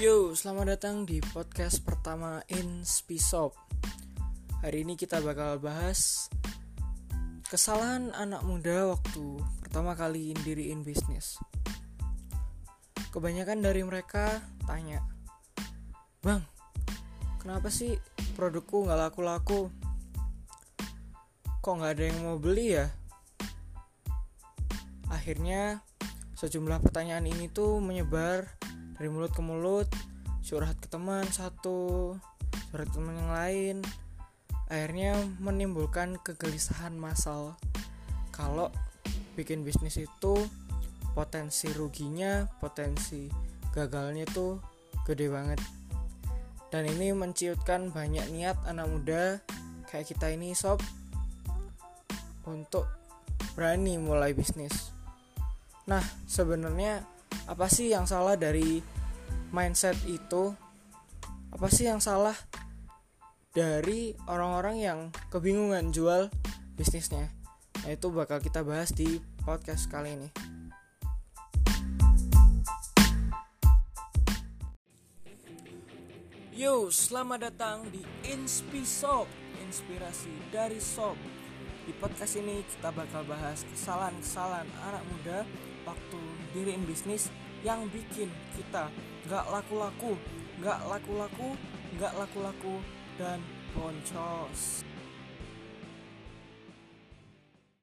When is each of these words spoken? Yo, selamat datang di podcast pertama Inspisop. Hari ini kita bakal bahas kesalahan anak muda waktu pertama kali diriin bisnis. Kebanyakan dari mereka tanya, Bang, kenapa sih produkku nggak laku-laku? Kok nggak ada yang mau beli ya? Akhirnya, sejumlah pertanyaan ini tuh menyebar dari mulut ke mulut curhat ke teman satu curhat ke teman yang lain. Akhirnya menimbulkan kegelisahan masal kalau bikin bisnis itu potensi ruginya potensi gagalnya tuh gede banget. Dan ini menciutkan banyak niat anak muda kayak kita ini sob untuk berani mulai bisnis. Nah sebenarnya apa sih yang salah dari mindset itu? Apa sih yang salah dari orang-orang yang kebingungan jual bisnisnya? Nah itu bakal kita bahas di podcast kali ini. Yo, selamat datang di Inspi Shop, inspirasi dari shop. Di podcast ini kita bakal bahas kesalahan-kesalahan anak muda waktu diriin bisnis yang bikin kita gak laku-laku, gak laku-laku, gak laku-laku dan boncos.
Yo, 0.00 0.32
selamat 0.32 0.80
datang 0.80 1.04
di 1.04 1.20
podcast 1.20 1.84
pertama 1.84 2.40
Inspisop. 2.48 3.52
Hari 4.64 4.80
ini 4.80 4.96
kita 4.96 5.20
bakal 5.20 5.60
bahas 5.60 6.32
kesalahan 7.52 8.08
anak 8.16 8.40
muda 8.40 8.96
waktu 8.96 9.44
pertama 9.60 9.92
kali 9.92 10.32
diriin 10.40 10.80
bisnis. 10.80 11.36
Kebanyakan 13.12 13.60
dari 13.60 13.84
mereka 13.84 14.40
tanya, 14.64 15.04
Bang, 16.24 16.48
kenapa 17.36 17.68
sih 17.68 17.92
produkku 18.40 18.88
nggak 18.88 19.04
laku-laku? 19.04 19.68
Kok 21.60 21.74
nggak 21.76 21.92
ada 21.92 22.04
yang 22.08 22.18
mau 22.24 22.40
beli 22.40 22.72
ya? 22.72 22.88
Akhirnya, 25.12 25.84
sejumlah 26.40 26.80
pertanyaan 26.88 27.28
ini 27.28 27.52
tuh 27.52 27.84
menyebar 27.84 28.59
dari 29.00 29.08
mulut 29.08 29.32
ke 29.32 29.40
mulut 29.40 29.88
curhat 30.44 30.76
ke 30.76 30.92
teman 30.92 31.24
satu 31.32 32.12
curhat 32.68 32.92
ke 32.92 33.00
teman 33.00 33.16
yang 33.16 33.32
lain. 33.32 33.76
Akhirnya 34.68 35.16
menimbulkan 35.40 36.20
kegelisahan 36.20 37.00
masal 37.00 37.56
kalau 38.28 38.68
bikin 39.40 39.64
bisnis 39.64 39.96
itu 39.96 40.34
potensi 41.16 41.72
ruginya 41.72 42.44
potensi 42.60 43.32
gagalnya 43.72 44.28
tuh 44.28 44.60
gede 45.08 45.32
banget. 45.32 45.64
Dan 46.68 46.84
ini 46.84 47.16
menciutkan 47.16 47.88
banyak 47.88 48.28
niat 48.28 48.60
anak 48.68 48.84
muda 48.84 49.40
kayak 49.88 50.12
kita 50.12 50.28
ini 50.28 50.52
sob 50.52 50.76
untuk 52.44 52.84
berani 53.56 53.96
mulai 53.96 54.36
bisnis. 54.36 54.92
Nah 55.88 56.04
sebenarnya 56.28 57.00
apa 57.48 57.66
sih 57.70 57.92
yang 57.92 58.04
salah 58.04 58.36
dari 58.36 58.82
mindset 59.54 59.96
itu? 60.04 60.52
Apa 61.50 61.66
sih 61.72 61.88
yang 61.88 62.02
salah 62.02 62.36
dari 63.56 64.14
orang-orang 64.28 64.76
yang 64.80 64.98
kebingungan 65.32 65.94
jual 65.94 66.28
bisnisnya? 66.76 67.32
Nah 67.80 67.90
itu 67.92 68.12
bakal 68.12 68.44
kita 68.44 68.60
bahas 68.60 68.92
di 68.92 69.22
podcast 69.44 69.88
kali 69.88 70.16
ini. 70.18 70.28
Yo, 76.60 76.92
selamat 76.92 77.48
datang 77.48 77.88
di 77.88 78.04
Inspi 78.28 78.84
Shop, 78.84 79.24
inspirasi 79.64 80.28
dari 80.52 80.76
shop. 80.76 81.16
Di 81.90 81.98
podcast 81.98 82.38
ini 82.38 82.62
kita 82.62 82.94
bakal 82.94 83.26
bahas 83.26 83.66
kesalahan-kesalahan 83.66 84.70
anak 84.86 85.02
muda 85.10 85.42
waktu 85.82 86.22
diriin 86.54 86.86
bisnis 86.86 87.34
yang 87.66 87.82
bikin 87.90 88.30
kita 88.54 88.86
gak 89.26 89.42
laku-laku, 89.50 90.14
gak 90.62 90.86
laku-laku, 90.86 91.58
gak 91.98 92.14
laku-laku 92.14 92.78
dan 93.18 93.42
boncos. 93.74 94.86